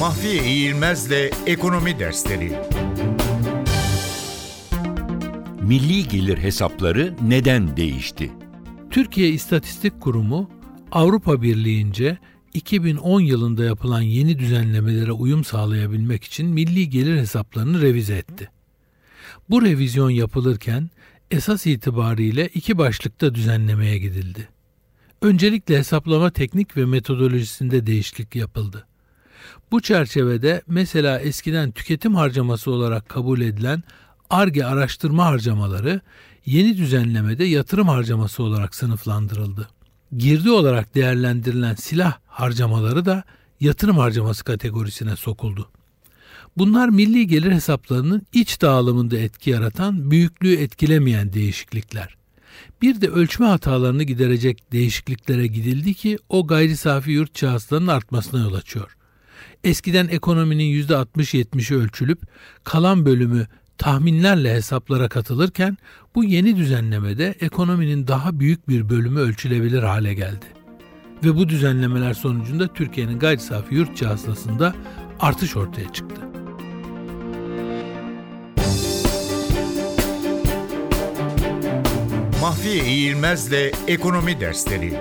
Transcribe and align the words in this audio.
Mahfiye 0.00 0.44
İğilmez'le 0.44 1.30
Ekonomi 1.46 1.98
Dersleri 1.98 2.52
Milli 5.62 6.08
gelir 6.08 6.38
hesapları 6.38 7.16
neden 7.22 7.76
değişti? 7.76 8.32
Türkiye 8.90 9.28
İstatistik 9.28 10.00
Kurumu 10.00 10.50
Avrupa 10.92 11.42
Birliği'nce 11.42 12.18
2010 12.54 13.20
yılında 13.20 13.64
yapılan 13.64 14.00
yeni 14.00 14.38
düzenlemelere 14.38 15.12
uyum 15.12 15.44
sağlayabilmek 15.44 16.24
için 16.24 16.46
milli 16.46 16.90
gelir 16.90 17.16
hesaplarını 17.16 17.82
revize 17.82 18.16
etti. 18.16 18.50
Bu 19.50 19.62
revizyon 19.62 20.10
yapılırken 20.10 20.90
esas 21.30 21.66
itibariyle 21.66 22.48
iki 22.54 22.78
başlıkta 22.78 23.34
düzenlemeye 23.34 23.98
gidildi. 23.98 24.48
Öncelikle 25.22 25.78
hesaplama 25.78 26.30
teknik 26.30 26.76
ve 26.76 26.86
metodolojisinde 26.86 27.86
değişiklik 27.86 28.36
yapıldı. 28.36 28.86
Bu 29.72 29.80
çerçevede 29.80 30.62
mesela 30.66 31.20
eskiden 31.20 31.70
tüketim 31.70 32.14
harcaması 32.14 32.70
olarak 32.70 33.08
kabul 33.08 33.40
edilen 33.40 33.82
ARGE 34.30 34.66
araştırma 34.66 35.26
harcamaları 35.26 36.00
yeni 36.46 36.76
düzenlemede 36.76 37.44
yatırım 37.44 37.88
harcaması 37.88 38.42
olarak 38.42 38.74
sınıflandırıldı. 38.74 39.68
Girdi 40.16 40.50
olarak 40.50 40.94
değerlendirilen 40.94 41.74
silah 41.74 42.18
harcamaları 42.26 43.04
da 43.04 43.24
yatırım 43.60 43.98
harcaması 43.98 44.44
kategorisine 44.44 45.16
sokuldu. 45.16 45.68
Bunlar 46.56 46.88
milli 46.88 47.26
gelir 47.26 47.52
hesaplarının 47.52 48.22
iç 48.32 48.60
dağılımında 48.60 49.18
etki 49.18 49.50
yaratan, 49.50 50.10
büyüklüğü 50.10 50.56
etkilemeyen 50.56 51.32
değişiklikler. 51.32 52.16
Bir 52.82 53.00
de 53.00 53.08
ölçme 53.08 53.46
hatalarını 53.46 54.02
giderecek 54.02 54.72
değişikliklere 54.72 55.46
gidildi 55.46 55.94
ki 55.94 56.18
o 56.28 56.46
gayri 56.46 56.76
safi 56.76 57.10
yurt 57.10 57.34
çağıslarının 57.34 57.86
artmasına 57.86 58.40
yol 58.40 58.54
açıyor. 58.54 58.96
Eskiden 59.64 60.08
ekonominin 60.08 60.82
%60-70'i 60.82 61.76
ölçülüp 61.76 62.20
kalan 62.64 63.06
bölümü 63.06 63.46
tahminlerle 63.78 64.54
hesaplara 64.54 65.08
katılırken 65.08 65.76
bu 66.14 66.24
yeni 66.24 66.56
düzenlemede 66.56 67.34
ekonominin 67.40 68.06
daha 68.06 68.40
büyük 68.40 68.68
bir 68.68 68.88
bölümü 68.88 69.20
ölçülebilir 69.20 69.82
hale 69.82 70.14
geldi. 70.14 70.46
Ve 71.24 71.36
bu 71.36 71.48
düzenlemeler 71.48 72.14
sonucunda 72.14 72.68
Türkiye'nin 72.68 73.18
gayri 73.18 73.40
safi 73.40 73.74
yurt 73.74 74.02
hasılasında 74.02 74.74
artış 75.20 75.56
ortaya 75.56 75.92
çıktı. 75.92 76.20
Mahfiye 82.40 82.84
İğilmez'le 82.84 83.72
Ekonomi 83.88 84.40
Dersleri 84.40 84.94